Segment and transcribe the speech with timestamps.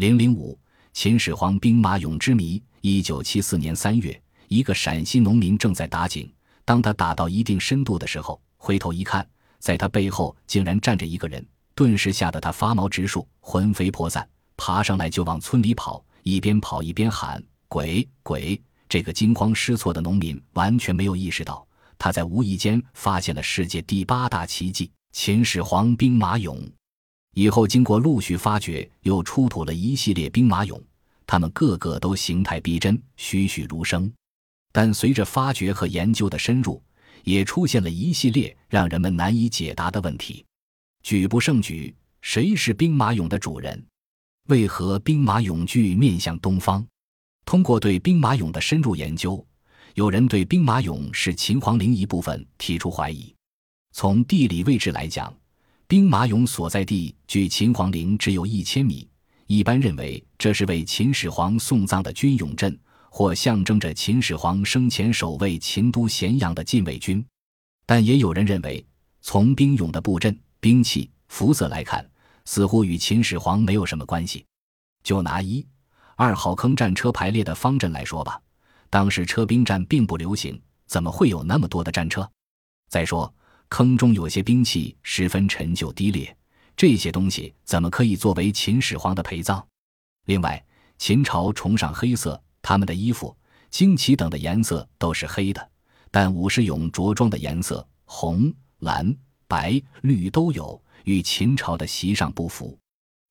[0.00, 0.58] 零零五，
[0.94, 2.62] 秦始皇兵马俑之谜。
[2.80, 6.26] 一九七四年三月，一个陕西农民正在打井，
[6.64, 9.28] 当他打到一定深度的时候，回头一看，
[9.58, 14.26] 在他背后竟然站着一个人，顿时吓得他发毛直竖，魂飞魄散，
[14.56, 18.58] 爬上来就往村里跑，一边跑一边喊：“鬼鬼！”
[18.88, 26.58] 这个惊慌失措的农民完全没有意识到，他在无意间发现了世界第八大奇迹——秦始皇兵马俑。
[27.34, 30.80] 以后经过陆续发掘，又出土了一系列兵马俑，
[31.26, 34.12] 它们个个都形态逼真、栩栩如生。
[34.72, 36.82] 但随着发掘和研究的深入，
[37.24, 40.44] 也出现了一系列让人们难以解答的问题。
[41.02, 43.84] 举不胜举：谁是兵马俑的主人？
[44.48, 46.84] 为何兵马俑具面向东方？
[47.44, 49.44] 通过对兵马俑的深入研究，
[49.94, 53.34] 有人对兵马俑是秦皇陵一部分提出怀疑。
[53.92, 55.34] 从地理位置来讲，
[55.90, 59.08] 兵马俑所在地距秦皇陵只有一千米，
[59.48, 62.78] 一般认为这是为秦始皇送葬的军俑阵，
[63.10, 67.26] 或象征着秦始皇生前守卫秦都咸阳的禁卫军。
[67.86, 68.86] 但也有人认为，
[69.20, 72.08] 从兵俑的布阵、兵器、服色来看，
[72.44, 74.46] 似乎与秦始皇没有什么关系。
[75.02, 75.66] 就拿一、
[76.14, 78.40] 二号坑战车排列的方阵来说吧，
[78.88, 80.56] 当时车兵战并不流行，
[80.86, 82.30] 怎么会有那么多的战车？
[82.88, 83.34] 再说。
[83.70, 86.36] 坑中有些兵器十分陈旧低劣，
[86.76, 89.64] 这些东西怎么可以作为秦始皇的陪葬？
[90.26, 90.62] 另外，
[90.98, 93.34] 秦朝崇尚黑色，他们的衣服、
[93.70, 95.70] 旌旗等的颜色都是黑的，
[96.10, 102.76] 但武士俑着装的颜色红、蓝、白、绿都有，与秦朝的习尚不符。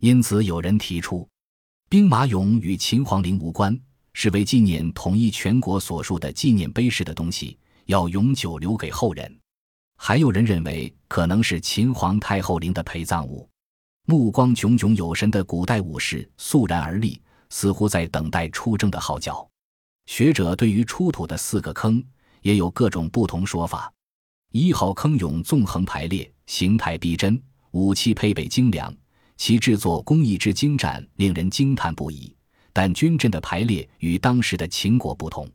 [0.00, 1.26] 因此，有人提出，
[1.88, 3.80] 兵马俑与秦皇陵无关，
[4.12, 9.38] 是为纪念统一全国所述的纪念碑式的东西，要永久留给后人。
[9.96, 13.48] 还有人认为可能是秦皇太后陵的陪葬物。
[14.06, 19.48] 目光炯炯有神的古代武士肃然而立，似乎在等待出征的号角。
[20.06, 22.04] 学者对于出土的四个坑
[22.42, 23.90] 也有各种不同说法。
[24.52, 28.94] 一号坑俑纵横排列，形态逼真，武器配备精良，
[29.38, 32.36] 其制作工艺之精湛令人惊叹不已。
[32.72, 35.50] 但军阵的排列与当时的秦国不同，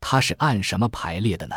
[0.00, 1.54] 它是按什么排列的呢？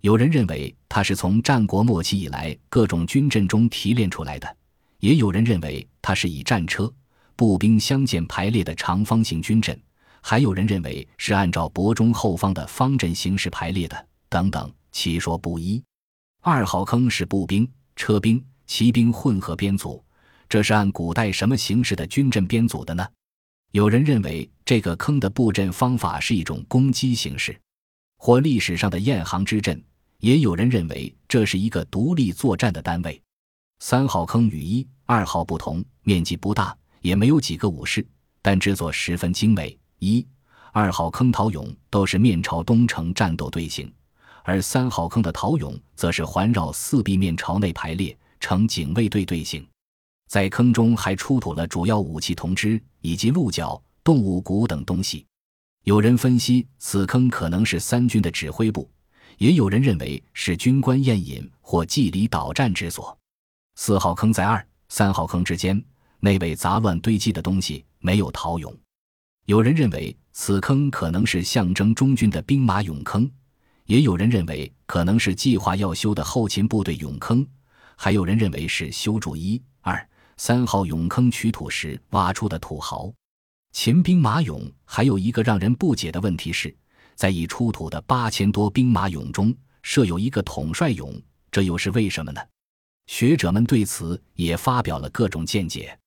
[0.00, 4.56] 有人认为它是从战国末期以来各种军阵中提炼出来的，
[5.00, 6.92] 也有人认为它是以战车、
[7.34, 9.76] 步兵相间排列的长方形军阵，
[10.20, 15.82] 还有人认为是按照伯中后方的方阵形式排列的，等等，其说不一。
[16.42, 20.02] 二号坑是步兵、车兵、骑兵混合编组，
[20.48, 23.04] 这是按古代什么形式的军阵编组的呢？
[23.72, 27.60] 有人认为这个坑的布阵方法是一种攻击形式，
[28.16, 29.82] 或历史上的雁行之阵。
[30.20, 33.20] 也有人认为这是一个独立作战的单位。
[33.78, 38.04] 三号坑与一、二号不同，面积不大，也没有几个武士，
[38.42, 39.78] 但制作十分精美。
[40.00, 40.26] 一、
[40.72, 43.92] 二号坑陶俑都是面朝东城战斗队形，
[44.42, 49.64] 而三号坑的陶俑则是环绕四壁面朝内排列，呈警卫队队形。
[50.28, 55.24] 在坑中还出土了主要武器铜枝以及鹿角、动物骨等东西。
[55.84, 58.90] 有人分析，此坑可能是三军的指挥部。
[59.38, 63.16] 也有人认为是军官宴饮或祭礼导战之所。
[63.76, 65.82] 四号坑在二、三号坑之间，
[66.18, 68.74] 那被杂乱堆积的东西没有陶俑。
[69.46, 73.30] 有人认为此坑可能是象征中军的兵马俑坑，
[73.86, 77.46] 也有人认为可能是计划要修的后勤部队俑坑，
[77.96, 83.12] 还有人认为是修筑一、二、三号俑坑取土时挖出的土壕。
[83.70, 86.74] 秦兵马俑还有一个让人不解的问题是。
[87.18, 89.52] 在已出土的八千多兵马俑中，
[89.82, 91.20] 设有一个统帅俑，
[91.50, 92.40] 这又是为什么呢？
[93.08, 95.98] 学者们对此也发表了各种见解。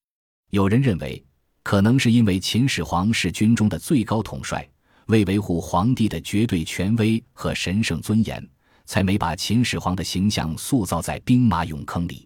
[0.51, 1.21] 有人认为，
[1.63, 4.65] 可能是因为秦始皇是军中的最高统帅，
[5.07, 8.49] 为维护皇帝的绝对权威和神圣尊严，
[8.85, 12.25] 才没把秦始皇的形象塑造在兵马俑坑里。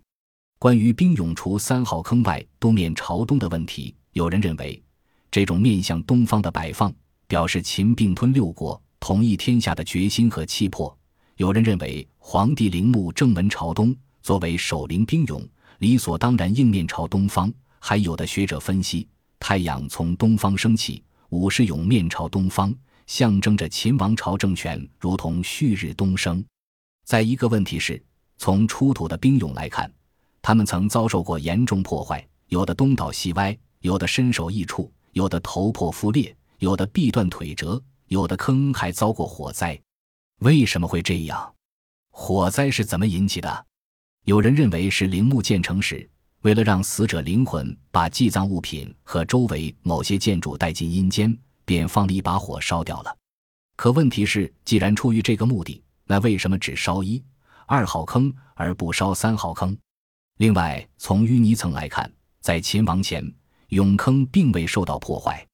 [0.60, 4.80] 关于兵俑除三号坑外东面朝东的问题，有人认为，
[5.32, 6.94] 这种面向东方的摆放。
[7.28, 10.98] 表示秦并吞六国、统一天下的决心和气魄。
[11.36, 15.48] 有人认为皇帝陵墓正门朝东，作为守陵兵俑，
[15.78, 17.54] 理所当然应面朝东方。
[17.78, 19.08] 还有的学者分析，
[19.40, 22.74] 太阳从东方升起，武士俑面朝东方，
[23.06, 26.44] 象征着秦王朝政权如同旭日东升。
[27.04, 28.04] 再一个问题是，
[28.40, 29.88] 从出土的兵俑来看，
[30.42, 36.36] 他们曾遭受过严重破坏，有的东倒西歪，有的身首异处，有的头破腹裂。
[36.60, 39.80] 有的臂断腿折，有的坑还遭过火灾，
[40.40, 41.54] 为什么会这样？
[42.12, 43.66] 火灾是怎么引起的？
[44.26, 46.08] 有人认为是陵墓建成时，
[46.42, 51.36] 为了让死者灵魂把祭葬物品和周围某些建筑带进阴间，
[51.66, 53.16] 便放了一把火烧掉了。
[53.76, 57.22] 可问题是，既然出于这个目的，那为什么只烧一、
[57.66, 59.78] 二号坑而不烧三号坑？
[60.38, 63.24] 另外，从淤泥层来看，在秦王前，
[63.70, 65.46] 俑坑并未受到破坏。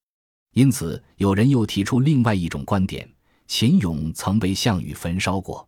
[0.54, 3.10] 因此，有人又提出另外一种观点：
[3.48, 5.68] 秦俑曾被项羽焚烧过。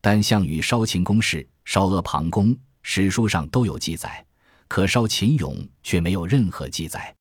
[0.00, 4.24] 但项羽烧秦宫事、烧阿房宫，史书上都有记载，
[4.66, 7.14] 可烧秦俑却没有任何记载。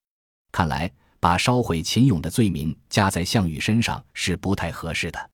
[0.52, 5.30] 看来，把烧毁秦俑的罪名加在项羽身上是不太合适的。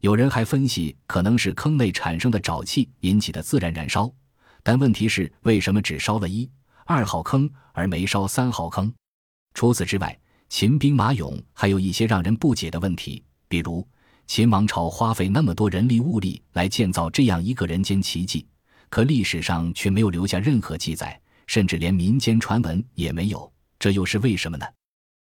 [0.00, 4.08] 有人还分析，可能是坑内产生的沼气引起的自然燃烧。
[4.62, 6.48] 但问题是，为什么只烧了一、
[6.84, 8.92] 二号坑，而没烧三号坑？
[9.54, 10.16] 除此之外，
[10.48, 13.86] 秦兵马俑还有一些让人不解的问题，比如
[14.26, 18.46] 秦王朝花费那么多人力物力来建造这样一个人间奇迹，
[18.88, 24.66] 可历史上却没有留下任何记载，甚至连民间传闻也没有，这又是为什么呢？